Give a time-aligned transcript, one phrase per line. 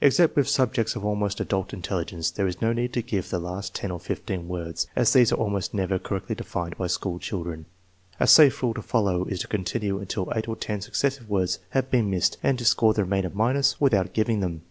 [0.00, 3.38] Except with sub jects of almost adult intelligence there is no need to give the
[3.38, 7.20] last ten or fifteen words, as these are almost never cor rectly defined by school
[7.20, 7.64] children.
[8.18, 11.92] A safe rule to follow is to continue until eight or ten successive words have
[11.92, 14.62] been missed and to score the remainder minus without giving them.